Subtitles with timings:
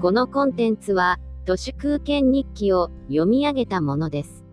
[0.00, 4.46] このコンテンツは、都市空間日記を読み上げたものです。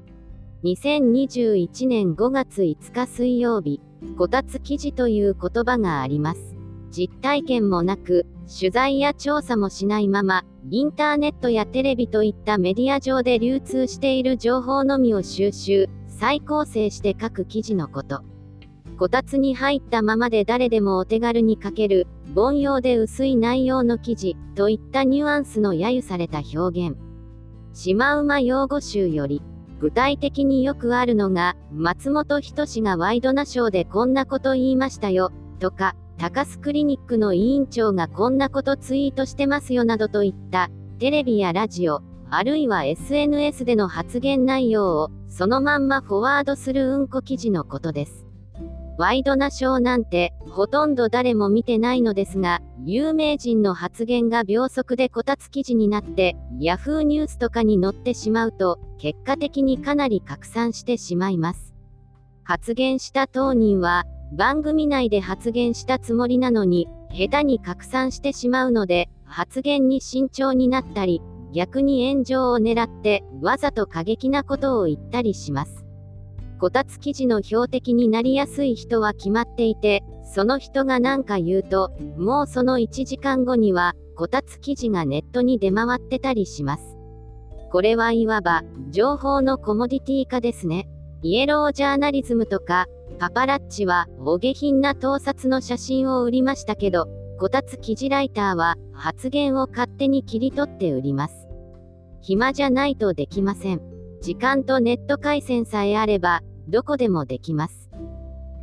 [0.66, 3.80] 2021年5月5日水曜日、
[4.18, 6.58] こたつ記事という言葉があります。
[6.92, 8.26] 実体験もなく、
[8.60, 18.22] 取材や調査もしないまま、インターネットやテレビといったメディア上で流通している情報のみを収集、再構成して書く記事のこと。
[18.98, 26.98] こたつに入ったままで誰でもお手軽に書ける、凡庸で薄い内容の記事、といったニュアンスの揶揄された表現。
[27.74, 29.44] シマウマ用語集より、
[29.80, 48.26] 具体的によくあるのが、松本人志がワイドナショーでこんなこと言いましたよ、とか、高須クリニックの委員長がこんなことツイートしてますよなどといった、テレビやラジオ、あるいは SNS での発言内容を、そのまんまフォワードするうんこ記事のことです。
[48.98, 61.76] ワイドナショーなんて、ほとんど誰も見てないのですが、有名人の発言が秒速でこたつ記事になって、Yahoo ニュースとかに載ってしまうと、結果的にかなり拡散してしまいます。
[62.44, 71.22] 発言した当人は、番組内で発言したつもりなのに、下手に拡散してしまうので、発言に慎重になったり、
[71.54, 75.87] 逆に炎上を狙って、わざと過激なことを言ったりします。
[76.60, 86.98] こたつ記事の標的になりやすい人は決まっていて、その人が何か言うと、もうその1時間後には、こたつ記事がネットに出回ってたりします。
[87.72, 90.88] これはいわば、情報のコモディティ化ですね。
[91.22, 92.88] イエロージャーナリズムとか、
[93.20, 97.08] パパラッチは、お下品な盗撮の写真を売りましたけど、
[97.40, 101.48] こたつ記事ライターは、発言を勝手に切り取って売ります。
[102.22, 103.97] 暇じゃないとできません。
[104.22, 107.90] 時間とネット回線さえあれば、どこでもできます。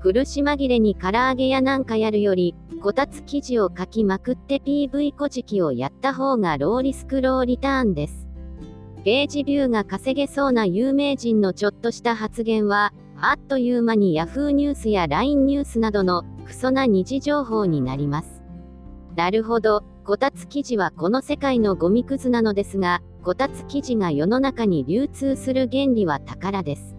[0.03, 8.29] 苦し紛れに唐揚げやなんかやるより、こたつ記事を書きまくって PV 古事記をやった方がローリスクローリターンです。
[9.05, 18.43] ページビューが稼げそうな有名人のちょっとした発言は、あっという間に Yahoo ニュースや LINE ニュースなどのクソな二次情報になります。
[19.17, 26.95] なるほど、こたつ記事はこの世界のゴミくずなのですが、こたつ記事が世の中に流通する原理は宝です。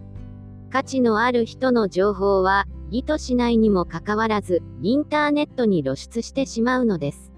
[0.70, 7.32] 価値のある人の情報は、意図しないにもかかわらず、インターネットに露出してしまうのです。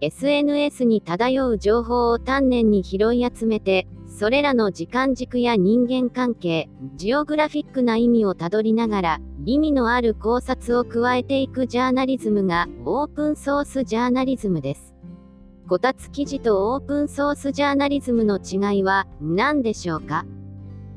[0.00, 14.93] SNS に漂う情報を丹念に拾い集めて、それらの時間軸や人間関係、ジオグラフィックな意味をたどりながら、意味のある考察を加えていくジャーナリズムが、オープンソースジャーナリズムです。
[15.66, 20.26] こたつ記事とオープンソースジャーナリズムの違いは何でしょうか？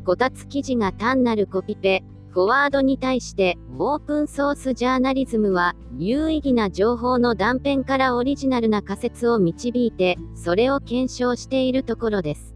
[0.04, 12.54] こたつ記事が単なるコピペ、フォワードに対してオープンソースジャーナリズムは有意義な情報の断片からオリジナルな仮説を導いてそれを検証しているところです。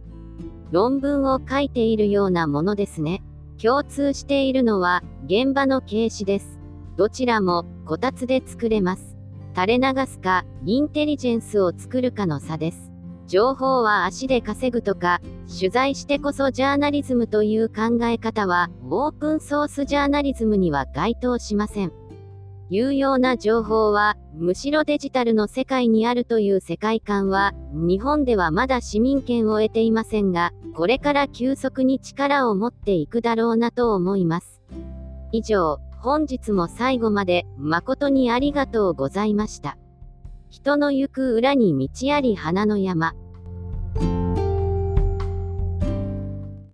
[0.71, 3.23] 論文を書いているようなものですね。
[3.57, 6.59] 共通しているのは現場の形式です。
[6.97, 9.10] どちらもこたつで作れます。
[9.55, 12.91] 垂れ流すか、インテリジェンスを作るかの差です。
[13.27, 21.93] 情報は足で稼ぐとか、取材してこそジャーナリズムという考え方は、オープンソースジャーナリズムには該当しません。
[22.69, 34.61] 有用な情報は、むしろデジタルの世界にあるという世界観は、日本ではまだ市民権を得ていませんが、これから急速に力を持っていくだろうなと思います。
[35.33, 35.79] 以上。
[36.01, 39.77] 本日も最後まで誠にありがとうございました。
[40.49, 43.13] 人の行く裏に道あり花の山。